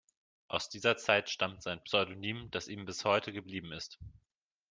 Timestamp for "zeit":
0.97-1.29